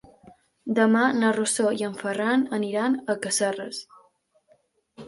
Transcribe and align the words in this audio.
Demà 0.79 1.03
na 1.17 1.29
Rosó 1.37 1.75
i 1.81 1.87
en 1.89 1.93
Ferran 2.01 2.47
aniran 2.61 2.97
a 3.01 3.19
Casserres. 3.27 3.85